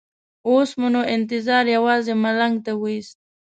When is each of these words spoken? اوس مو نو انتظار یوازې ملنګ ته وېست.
اوس 0.47 0.69
مو 0.79 0.87
نو 0.93 1.01
انتظار 1.15 1.65
یوازې 1.75 2.13
ملنګ 2.23 2.55
ته 2.65 2.71
وېست. 2.81 3.17